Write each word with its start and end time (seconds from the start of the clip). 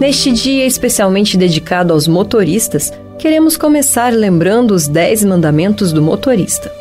Neste 0.00 0.30
dia 0.30 0.64
especialmente 0.64 1.36
dedicado 1.36 1.92
aos 1.92 2.06
motoristas, 2.06 2.92
queremos 3.18 3.56
começar 3.56 4.12
lembrando 4.12 4.70
os 4.70 4.86
10 4.86 5.24
mandamentos 5.24 5.92
do 5.92 6.00
motorista. 6.00 6.72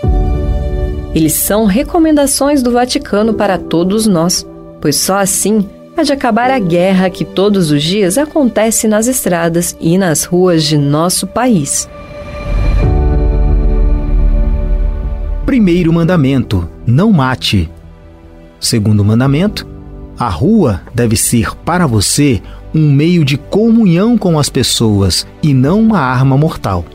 Eles 1.15 1.33
são 1.33 1.65
recomendações 1.65 2.61
do 2.61 2.71
Vaticano 2.71 3.33
para 3.33 3.57
todos 3.57 4.05
nós, 4.05 4.47
pois 4.79 4.97
só 4.97 5.17
assim 5.17 5.67
há 5.95 6.03
de 6.03 6.13
acabar 6.13 6.51
a 6.51 6.59
guerra 6.59 7.09
que 7.09 7.25
todos 7.25 7.71
os 7.71 7.81
dias 7.81 8.19
acontece 8.19 8.87
nas 8.87 9.07
estradas 9.07 9.75
e 9.81 9.97
nas 9.97 10.23
ruas 10.23 10.63
de 10.63 10.77
nosso 10.77 11.25
país. 11.25 11.89
Primeiro 15.43 15.91
mandamento: 15.91 16.69
não 16.85 17.11
mate. 17.11 17.67
Segundo 18.59 19.03
mandamento: 19.03 19.65
a 20.19 20.29
rua 20.29 20.81
deve 20.93 21.15
ser 21.15 21.55
para 21.55 21.87
você 21.87 22.41
um 22.73 22.91
meio 22.91 23.23
de 23.23 23.37
comunhão 23.37 24.17
com 24.17 24.37
as 24.37 24.49
pessoas 24.49 25.25
e 25.41 25.53
não 25.53 25.81
uma 25.81 25.99
arma 25.99 26.37
mortal. 26.37 26.85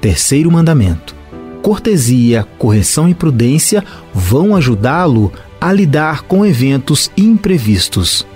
Terceiro 0.00 0.50
mandamento: 0.50 1.14
cortesia, 1.62 2.46
correção 2.58 3.08
e 3.08 3.14
prudência 3.14 3.84
vão 4.14 4.54
ajudá-lo 4.54 5.32
a 5.60 5.72
lidar 5.72 6.22
com 6.22 6.44
eventos 6.44 7.10
imprevistos. 7.16 8.26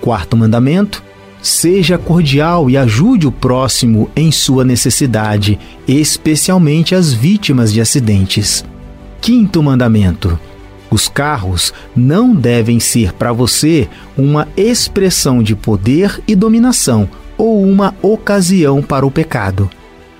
Quarto 0.00 0.36
mandamento: 0.36 1.02
seja 1.42 1.98
cordial 1.98 2.70
e 2.70 2.76
ajude 2.76 3.26
o 3.26 3.32
próximo 3.32 4.10
em 4.14 4.30
sua 4.30 4.64
necessidade, 4.64 5.58
especialmente 5.86 6.94
as 6.94 7.12
vítimas 7.12 7.72
de 7.72 7.80
acidentes. 7.80 8.64
Quinto 9.20 9.62
mandamento: 9.62 10.38
os 10.92 11.08
carros 11.08 11.72
não 11.96 12.34
devem 12.34 12.78
ser 12.78 13.12
para 13.14 13.32
você 13.32 13.88
uma 14.16 14.46
expressão 14.56 15.42
de 15.42 15.56
poder 15.56 16.22
e 16.28 16.36
dominação 16.36 17.08
ou 17.38 17.62
uma 17.62 17.94
ocasião 18.02 18.82
para 18.82 19.06
o 19.06 19.10
pecado. 19.10 19.70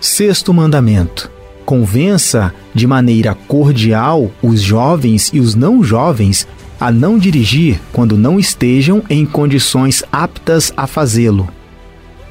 Sexto 0.01 0.53
mandamento: 0.55 1.31
convença 1.67 2.55
de 2.75 2.87
maneira 2.87 3.35
cordial 3.35 4.31
os 4.43 4.63
jovens 4.63 5.31
e 5.33 5.41
os 5.41 5.55
não 5.55 5.85
jovens 5.85 6.49
a 6.81 6.91
não 6.91 7.19
dirigir 7.19 7.79
quando 7.93 8.17
não 8.17 8.41
estejam 8.41 9.03
em 9.09 9.27
condições 9.27 10.03
aptas 10.11 10.73
a 10.77 10.87
fazê-lo. 10.87 11.49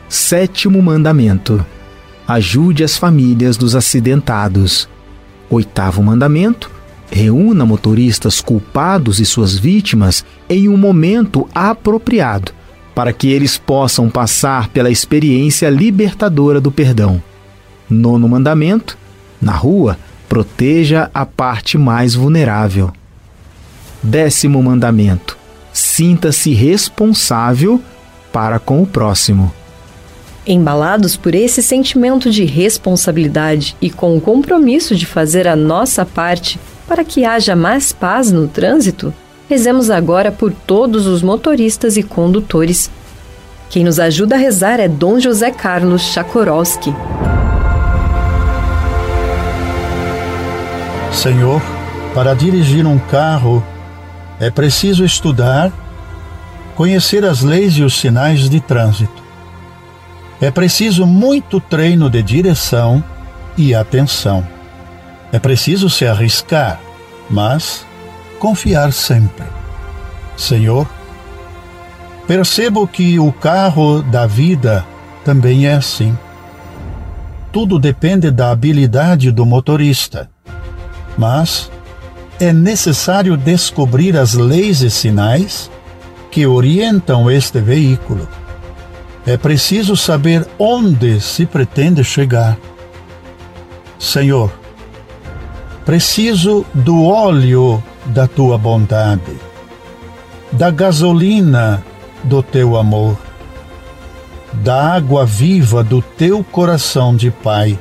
Sétimo 0.10 0.82
mandamento: 0.82 1.64
ajude 2.28 2.84
as 2.84 2.98
famílias 2.98 3.56
dos 3.56 3.76
acidentados. 3.76 4.90
Oitavo 5.50 6.02
mandamento: 6.02 6.72
reúna 7.12 7.66
motoristas 7.66 8.40
culpados 8.40 9.20
e 9.20 9.26
suas 9.26 9.58
vítimas 9.58 10.26
em 10.50 10.70
um 10.70 10.78
momento 10.78 11.48
apropriado, 11.54 12.54
para 12.96 13.12
que 13.12 13.30
eles 13.30 13.58
possam 13.58 14.10
passar 14.10 14.70
pela 14.70 14.90
experiência 14.90 15.70
libertadora 15.70 16.62
do 16.62 16.72
perdão. 16.72 17.22
Nono 17.90 18.28
mandamento: 18.30 18.98
na 19.42 19.52
rua, 19.52 20.00
proteja 20.30 21.12
a 21.14 21.26
parte 21.26 21.78
mais 21.78 22.16
vulnerável. 22.16 22.92
Décimo 24.02 24.64
mandamento: 24.64 25.38
sinta-se 25.74 26.54
responsável 26.54 27.82
para 28.32 28.58
com 28.58 28.82
o 28.82 28.88
próximo. 28.88 29.54
Embalados 30.48 31.16
por 31.16 31.36
esse 31.36 31.62
sentimento 31.62 32.32
de 32.32 32.46
responsabilidade 32.46 33.76
e 33.80 33.92
com 33.92 34.18
o 34.18 34.22
compromisso 34.22 34.96
de 34.96 35.06
fazer 35.06 35.48
a 35.48 35.56
nossa 35.56 36.04
parte 36.04 36.60
para 36.92 37.06
que 37.06 37.24
haja 37.24 37.56
mais 37.56 37.94
paz 37.94 38.34
no 38.34 38.50
trânsito, 38.50 39.14
rezemos 39.48 39.90
agora 39.90 40.30
por 40.30 40.52
todos 40.52 41.08
os 41.08 41.24
motoristas 41.24 41.96
e 41.96 42.04
condutores. 42.04 42.92
Quem 43.70 43.86
nos 43.86 43.98
ajuda 43.98 44.36
a 44.36 44.38
rezar 44.38 44.78
é 44.78 44.90
Dom 44.90 45.18
José 45.18 45.52
Carlos 45.52 46.02
Chakorowski. 46.02 46.94
Senhor, 51.14 51.62
para 52.14 52.34
dirigir 52.34 52.86
um 52.86 53.00
carro 53.00 53.64
é 54.38 54.50
preciso 54.50 55.06
estudar, 55.06 55.72
conhecer 56.76 57.24
as 57.24 57.42
leis 57.42 57.78
e 57.78 57.84
os 57.84 57.98
sinais 57.98 58.50
de 58.50 58.60
trânsito. 58.60 59.24
É 60.42 60.52
preciso 60.52 61.06
muito 61.08 61.62
treino 61.62 62.10
de 62.10 62.22
direção 62.22 63.02
e 63.58 63.74
atenção. 63.74 64.46
É 65.34 65.40
preciso 65.40 65.90
se 65.90 66.06
arriscar, 66.06 66.78
mas 67.32 67.86
confiar 68.40 68.94
sempre. 68.94 69.46
Senhor, 70.38 70.88
percebo 72.28 72.88
que 72.88 73.18
o 73.18 73.32
carro 73.32 74.02
da 74.04 74.28
vida 74.28 74.86
também 75.26 75.66
é 75.66 75.74
assim. 75.74 76.16
Tudo 77.52 77.80
depende 77.80 78.30
da 78.30 78.52
habilidade 78.52 79.32
do 79.32 79.46
motorista 79.46 80.30
mas 81.18 81.72
é 82.40 82.52
necessário 82.52 83.38
descobrir 83.38 84.18
as 84.18 84.34
leis 84.34 84.82
e 84.82 84.90
sinais 84.90 85.70
que 86.32 86.46
orientam 86.46 87.30
este 87.30 87.60
veículo. 87.60 88.28
É 89.26 89.38
preciso 89.38 89.96
saber 89.96 90.48
onde 90.58 91.22
se 91.22 91.46
pretende 91.46 92.04
chegar. 92.04 92.58
Senhor, 94.00 94.52
preciso 95.92 96.66
do 96.74 97.04
óleo 97.04 97.84
da 98.06 98.26
tua 98.26 98.58
bondade, 98.58 99.36
da 100.50 100.72
gasolina 100.72 101.84
do 102.24 102.42
teu 102.42 102.78
amor, 102.78 103.18
da 104.54 104.94
água 104.94 105.26
viva 105.26 105.84
do 105.84 106.02
teu 106.02 106.46
coração 106.46 107.14
de 107.14 107.30
Pai 107.30 107.78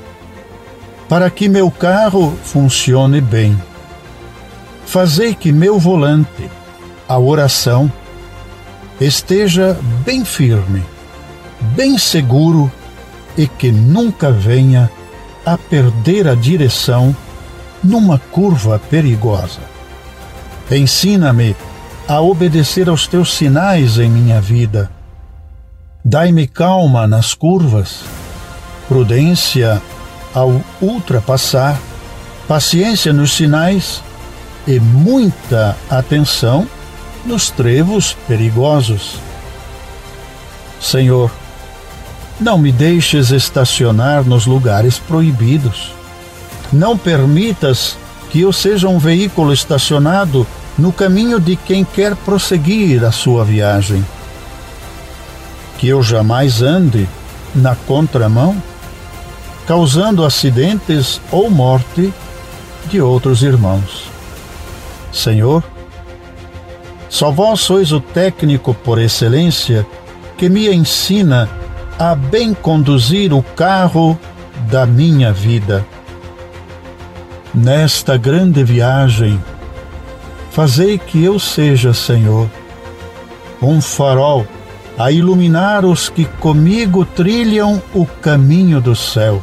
para 1.09 1.31
que 1.31 1.49
meu 1.49 1.71
carro 1.71 2.37
funcione 2.43 3.21
bem. 3.21 3.57
Fazei 4.85 5.33
que 5.33 5.53
meu 5.53 5.79
volante, 5.79 6.51
a 7.09 7.17
oração, 7.17 7.93
esteja 9.01 9.79
bem 10.05 10.25
firme, 10.25 10.83
bem 11.77 11.97
seguro 11.97 12.73
e 13.39 13.47
que 13.47 13.71
nunca 13.71 14.33
venha 14.33 14.91
a 15.47 15.57
perder 15.57 16.27
a 16.27 16.35
direção 16.35 17.15
numa 17.83 18.19
curva 18.19 18.79
perigosa. 18.91 19.61
Ensina-me 20.71 21.57
a 22.07 22.21
obedecer 22.21 22.89
aos 22.89 23.07
teus 23.07 23.35
sinais 23.35 23.99
em 23.99 24.11
minha 24.11 24.41
vida. 24.41 24.91
Dai-me 26.05 26.47
calma 26.47 27.07
nas 27.07 27.35
curvas, 27.35 28.01
prudência 28.89 29.81
ao 30.35 30.61
ultrapassar, 30.81 31.79
paciência 32.49 33.13
nos 33.13 33.33
sinais 33.33 34.03
e 34.67 34.79
muita 34.81 35.77
atenção 35.89 36.67
nos 37.25 37.51
trevos 37.51 38.17
perigosos. 38.27 39.17
Senhor, 40.81 41.31
não 42.41 42.57
me 42.57 42.73
deixes 42.73 43.31
estacionar 43.31 44.25
nos 44.25 44.47
lugares 44.47 44.99
proibidos. 44.99 45.93
Não 46.73 46.97
permitas 46.97 47.97
que 48.31 48.41
eu 48.41 48.53
seja 48.53 48.89
um 48.89 48.99
veículo 48.99 49.53
estacionado 49.53 50.47
no 50.79 50.93
caminho 50.93 51.41
de 51.41 51.57
quem 51.57 51.85
quer 51.85 52.15
prosseguir 52.15 53.05
a 53.05 53.11
sua 53.11 53.45
viagem. 53.45 54.05
Que 55.79 55.89
eu 55.89 56.03
jamais 56.03 56.63
ande 56.63 57.09
na 57.55 57.75
contramão 57.75 58.57
causando 59.67 60.25
acidentes 60.25 61.21
ou 61.31 61.49
morte 61.49 62.13
de 62.89 63.01
outros 63.01 63.43
irmãos. 63.43 64.11
Senhor, 65.13 65.63
só 67.09 67.31
vós 67.31 67.61
sois 67.61 67.93
o 67.93 68.01
técnico 68.01 68.75
por 68.75 69.01
excelência 69.01 69.87
que 70.37 70.49
me 70.49 70.69
ensina 70.73 71.49
a 71.99 72.15
bem 72.15 72.55
conduzir 72.55 73.33
o 73.33 73.43
carro 73.43 74.19
da 74.71 74.87
minha 74.87 75.33
vida. 75.33 75.85
Nesta 77.55 78.17
grande 78.17 78.63
viagem, 78.63 79.43
fazei 80.51 80.99
que 80.99 81.25
eu 81.25 81.39
seja, 81.39 81.93
Senhor, 81.93 82.49
um 83.61 83.81
farol 83.81 84.47
a 84.99 85.11
iluminar 85.11 85.85
os 85.85 86.09
que 86.09 86.25
comigo 86.25 87.05
trilham 87.05 87.83
o 87.95 88.07
caminho 88.07 88.81
do 88.81 88.95
céu 88.95 89.43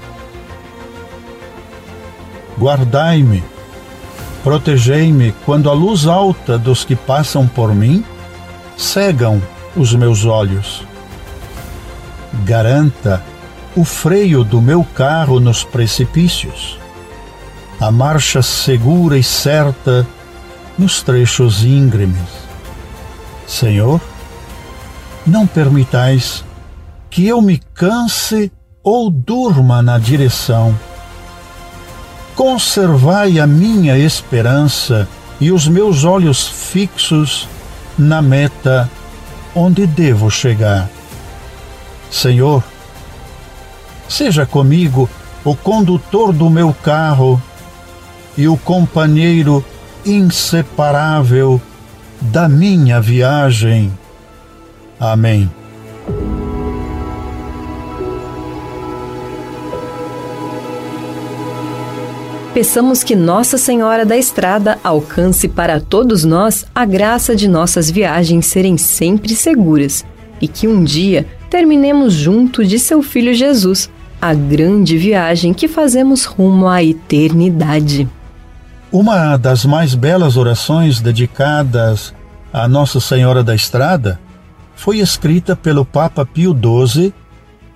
Guardai-me, 2.59 3.43
protegei-me 4.43 5.31
quando 5.45 5.69
a 5.69 5.73
luz 5.73 6.07
alta 6.07 6.57
dos 6.57 6.83
que 6.83 6.95
passam 6.95 7.47
por 7.47 7.73
mim 7.73 8.03
cegam 8.75 9.39
os 9.75 9.93
meus 9.93 10.25
olhos. 10.25 10.83
Garanta 12.43 13.21
o 13.75 13.85
freio 13.85 14.43
do 14.43 14.59
meu 14.59 14.83
carro 14.83 15.39
nos 15.39 15.63
precipícios, 15.63 16.79
a 17.79 17.91
marcha 17.91 18.41
segura 18.41 19.17
e 19.17 19.23
certa 19.23 20.05
nos 20.77 21.01
trechos 21.01 21.63
íngremes. 21.63 22.29
Senhor, 23.47 24.01
não 25.25 25.45
permitais 25.45 26.43
que 27.09 27.27
eu 27.27 27.41
me 27.41 27.59
canse 27.73 28.51
ou 28.83 29.09
durma 29.09 29.81
na 29.81 29.97
direção. 29.97 30.77
Conservai 32.35 33.39
a 33.39 33.47
minha 33.47 33.97
esperança 33.97 35.07
e 35.39 35.51
os 35.51 35.67
meus 35.67 36.03
olhos 36.03 36.47
fixos 36.47 37.47
na 37.97 38.21
meta 38.21 38.89
onde 39.55 39.87
devo 39.87 40.29
chegar. 40.29 40.89
Senhor, 42.11 42.63
seja 44.07 44.45
comigo 44.45 45.09
o 45.43 45.55
condutor 45.55 46.31
do 46.31 46.49
meu 46.49 46.73
carro 46.73 47.41
e 48.37 48.47
o 48.47 48.55
companheiro 48.55 49.63
inseparável 50.05 51.59
da 52.21 52.47
minha 52.47 53.01
viagem. 53.01 53.91
Amém. 54.99 55.49
Peçamos 62.53 63.03
que 63.03 63.15
Nossa 63.15 63.55
Senhora 63.55 64.03
da 64.03 64.17
Estrada 64.17 64.79
alcance 64.83 65.47
para 65.47 65.79
todos 65.79 66.23
nós 66.23 66.65
a 66.73 66.85
graça 66.85 67.35
de 67.35 67.47
nossas 67.47 67.91
viagens 67.91 68.47
serem 68.47 68.77
sempre 68.77 69.35
seguras 69.35 70.03
e 70.41 70.47
que 70.47 70.67
um 70.67 70.83
dia 70.83 71.27
terminemos 71.51 72.13
junto 72.13 72.65
de 72.65 72.79
seu 72.79 73.03
Filho 73.03 73.33
Jesus 73.33 73.91
a 74.19 74.33
grande 74.33 74.97
viagem 74.97 75.53
que 75.53 75.67
fazemos 75.67 76.25
rumo 76.25 76.67
à 76.67 76.83
eternidade. 76.83 78.09
Uma 78.91 79.35
das 79.35 79.65
mais 79.65 79.93
belas 79.93 80.37
orações 80.37 81.01
dedicadas 81.01 82.13
a 82.53 82.65
Nossa 82.67 83.01
Senhora 83.01 83.43
da 83.43 83.53
Estrada 83.53 84.17
foi 84.75 84.99
escrita 84.99 85.55
pelo 85.55 85.83
Papa 85.83 86.25
Pio 86.25 86.53
XII 86.53 87.13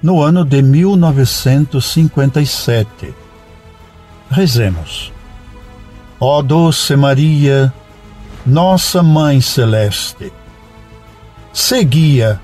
no 0.02 0.22
ano 0.22 0.46
de 0.46 0.62
1957 0.62 3.22
Rezemos. 4.32 5.12
Ó 6.18 6.42
doce 6.42 6.96
Maria, 6.96 7.74
nossa 8.46 9.04
Mãe 9.04 9.42
Celeste, 9.42 10.32
seguia 11.52 12.40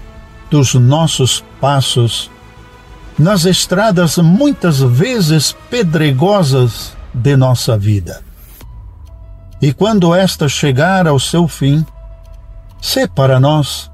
dos 0.52 0.74
nossos 0.74 1.42
passos 1.62 2.30
nas 3.18 3.46
estradas 3.46 4.18
muitas 4.18 4.80
vezes 4.80 5.56
pedregosas 5.70 6.98
de 7.14 7.38
nossa 7.38 7.78
vida. 7.78 8.27
E 9.62 9.74
quando 9.74 10.14
esta 10.14 10.48
chegar 10.48 11.08
ao 11.08 11.20
seu 11.20 11.48
fim, 11.48 11.86
sê 12.80 13.08
para 13.08 13.40
nós 13.40 13.92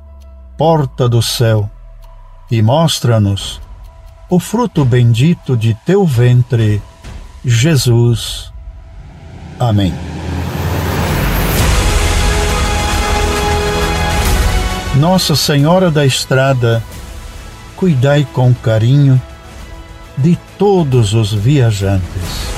porta 0.58 1.08
do 1.08 1.22
céu 1.22 1.70
e 2.52 2.62
mostra-nos 2.62 3.62
o 4.30 4.40
fruto 4.40 4.84
bendito 4.84 5.56
de 5.56 5.74
teu 5.86 6.06
ventre 6.06 6.82
Jesus. 7.46 8.52
Amém. 9.60 9.94
Nossa 14.96 15.36
Senhora 15.36 15.90
da 15.90 16.06
Estrada, 16.06 16.84
cuidai 17.76 18.28
com 18.32 18.54
carinho 18.54 19.22
de 20.18 20.38
todos 20.58 21.14
os 21.14 21.34
viajantes. 21.34 22.53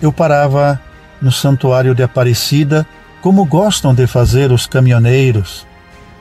eu 0.00 0.10
parava 0.10 0.80
no 1.20 1.30
Santuário 1.30 1.94
de 1.94 2.02
Aparecida, 2.02 2.86
como 3.20 3.44
gostam 3.44 3.94
de 3.94 4.06
fazer 4.06 4.50
os 4.50 4.66
caminhoneiros, 4.66 5.66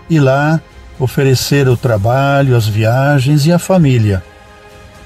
e 0.09 0.19
lá 0.19 0.59
oferecer 0.99 1.69
o 1.69 1.77
trabalho, 1.77 2.57
as 2.57 2.67
viagens 2.67 3.45
e 3.45 3.53
a 3.53 3.57
família. 3.57 4.21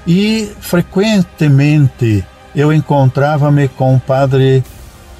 E 0.04 0.52
frequentemente 0.60 2.24
eu 2.54 2.72
encontrava-me 2.72 3.68
com 3.68 3.94
o 3.94 4.00
padre 4.00 4.64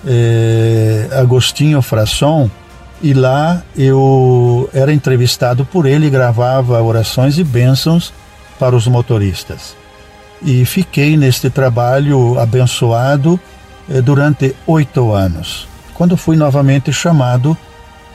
eh, 0.04 1.09
Agostinho 1.12 1.80
Frasson, 1.80 2.50
e 3.04 3.12
lá 3.12 3.62
eu 3.76 4.70
era 4.73 4.90
entrevistado 4.90 5.66
por 5.66 5.84
ele 5.84 6.08
gravava 6.08 6.80
orações 6.80 7.37
e 7.37 7.44
bênçãos 7.44 8.14
para 8.58 8.75
os 8.75 8.87
motoristas. 8.87 9.76
E 10.40 10.64
fiquei 10.64 11.14
neste 11.14 11.50
trabalho 11.50 12.40
abençoado 12.40 13.38
eh, 13.90 14.00
durante 14.00 14.56
oito 14.66 15.12
anos, 15.12 15.68
quando 15.92 16.16
fui 16.16 16.34
novamente 16.34 16.94
chamado 16.94 17.54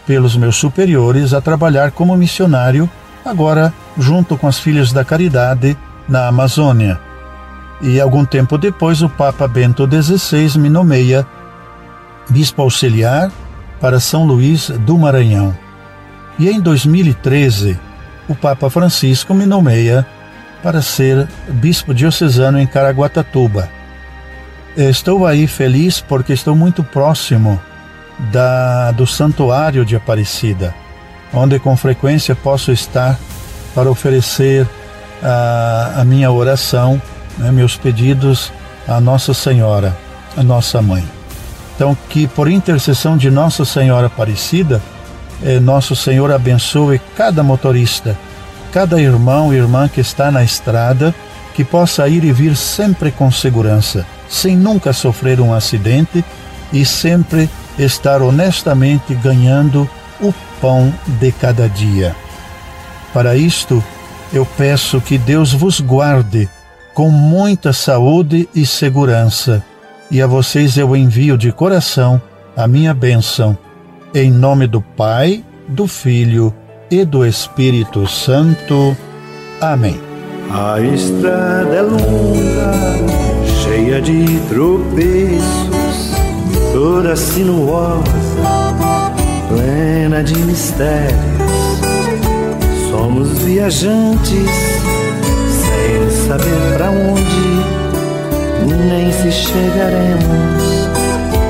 pelos 0.07 0.35
meus 0.35 0.55
superiores 0.55 1.35
a 1.35 1.39
trabalhar 1.39 1.91
como 1.91 2.17
missionário, 2.17 2.89
agora 3.23 3.71
junto 3.95 4.35
com 4.39 4.47
as 4.47 4.57
Filhas 4.57 4.91
da 4.91 5.05
Caridade 5.05 5.77
na 6.07 6.27
Amazônia. 6.27 6.99
E 7.79 8.01
algum 8.01 8.25
tempo 8.25 8.57
depois, 8.57 9.03
o 9.03 9.09
Papa 9.09 9.47
Bento 9.47 9.87
XVI 9.87 10.57
me 10.57 10.67
nomeia 10.67 11.27
bispo 12.27 12.63
auxiliar 12.63 13.31
para 13.79 13.99
São 13.99 14.25
Luís 14.25 14.69
do 14.69 14.97
Maranhão. 14.97 15.55
E 16.37 16.49
em 16.49 16.59
2013, 16.59 17.77
o 18.27 18.35
Papa 18.35 18.69
Francisco 18.69 19.33
me 19.33 19.45
nomeia 19.45 20.05
para 20.61 20.81
ser 20.81 21.27
bispo 21.47 21.93
diocesano 21.93 22.59
em 22.59 22.67
Caraguatatuba. 22.67 23.69
Estou 24.77 25.25
aí 25.25 25.47
feliz 25.47 25.99
porque 25.99 26.33
estou 26.33 26.55
muito 26.55 26.83
próximo 26.83 27.59
da, 28.31 28.91
do 28.91 29.07
Santuário 29.07 29.85
de 29.85 29.95
Aparecida, 29.95 30.73
onde 31.33 31.57
com 31.59 31.75
frequência 31.75 32.35
posso 32.35 32.71
estar 32.71 33.17
para 33.73 33.89
oferecer 33.89 34.67
a, 35.23 36.01
a 36.01 36.05
minha 36.05 36.31
oração, 36.31 37.01
né, 37.37 37.51
meus 37.51 37.75
pedidos 37.75 38.51
à 38.87 38.99
Nossa 38.99 39.33
Senhora, 39.33 39.95
a 40.37 40.43
nossa 40.43 40.81
mãe. 40.81 41.18
Então, 41.79 41.97
que 42.09 42.27
por 42.27 42.51
intercessão 42.51 43.15
de 43.15 43.31
Nossa 43.31 43.63
Senhora 43.63 44.07
Aparecida, 44.07 44.81
eh, 45.41 45.61
Nosso 45.61 45.95
Senhor 45.95 46.29
abençoe 46.29 46.99
cada 47.15 47.41
motorista, 47.41 48.19
cada 48.69 49.01
irmão 49.01 49.53
e 49.53 49.55
irmã 49.55 49.87
que 49.87 50.01
está 50.01 50.29
na 50.29 50.43
estrada, 50.43 51.15
que 51.53 51.63
possa 51.63 52.05
ir 52.09 52.25
e 52.25 52.33
vir 52.33 52.53
sempre 52.57 53.13
com 53.13 53.31
segurança 53.31 54.05
sem 54.27 54.57
nunca 54.57 54.91
sofrer 54.91 55.39
um 55.39 55.53
acidente 55.53 56.21
e 56.73 56.83
sempre 56.83 57.49
estar 57.77 58.21
honestamente 58.21 59.15
ganhando 59.15 59.89
o 60.19 60.33
pão 60.59 60.93
de 61.07 61.31
cada 61.31 61.69
dia. 61.69 62.13
Para 63.13 63.37
isto, 63.37 63.81
eu 64.33 64.45
peço 64.45 64.99
que 64.99 65.17
Deus 65.17 65.53
vos 65.53 65.79
guarde 65.79 66.49
com 66.93 67.09
muita 67.09 67.71
saúde 67.71 68.49
e 68.53 68.65
segurança, 68.65 69.63
e 70.11 70.21
a 70.21 70.27
vocês 70.27 70.77
eu 70.77 70.95
envio 70.95 71.37
de 71.37 71.51
coração 71.51 72.21
a 72.55 72.67
minha 72.67 72.93
bênção, 72.93 73.57
em 74.13 74.31
nome 74.31 74.67
do 74.67 74.81
Pai, 74.81 75.43
do 75.67 75.87
Filho 75.87 76.53
e 76.89 77.05
do 77.05 77.25
Espírito 77.25 78.07
Santo. 78.07 78.97
Amém. 79.61 79.99
A 80.51 80.81
estrada 80.81 81.75
é 81.75 81.81
longa, 81.81 82.73
cheia 83.63 84.01
de 84.01 84.39
tropeços, 84.49 86.15
toda 86.73 87.15
sinuosa, 87.15 88.01
plena 89.47 90.23
de 90.23 90.35
mistérios. 90.39 91.19
Somos 92.89 93.29
viajantes, 93.39 94.49
sem 95.51 96.27
saber 96.27 96.73
para 96.73 96.89
onde, 96.89 97.58
nem 98.65 99.11
se 99.11 99.31
chegaremos. 99.31 100.89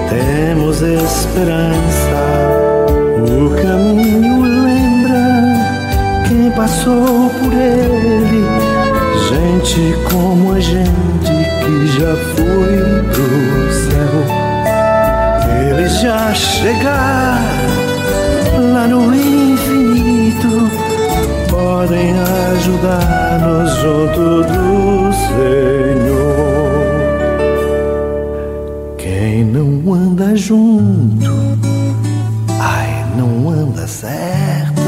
Temos 0.10 0.82
esperança, 0.82 2.20
o 3.18 3.50
caminho 3.62 4.42
lembra 4.42 6.28
quem 6.28 6.51
passou 6.51 7.30
por 7.42 7.54
ele 7.54 8.70
gente 9.30 9.94
como 10.12 10.54
a 10.54 10.60
gente 10.60 10.88
que 11.22 11.88
já 12.00 12.16
foi 12.36 12.78
pro 13.13 13.72
céu. 13.72 14.16
Eles 15.70 16.01
já 16.01 16.34
chegaram 16.34 17.44
lá 18.74 18.88
no 18.88 19.13
infinito, 19.13 20.70
podem 21.50 22.16
ajudar-nos 22.51 23.72
junto 23.75 24.44
do 24.44 25.13
Senhor. 25.13 26.09
Não 29.51 29.94
anda 29.94 30.36
junto, 30.36 31.25
ai, 32.60 33.06
não 33.18 33.50
anda 33.50 33.88
certo, 33.88 34.82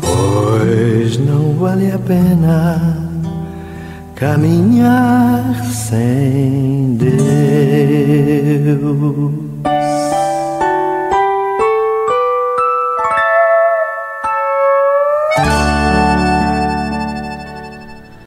pois 0.00 1.18
não 1.18 1.54
vale 1.54 1.92
a 1.92 1.98
pena 1.98 2.98
caminhar 4.14 5.64
sem 5.66 6.96
Deus. 6.96 7.14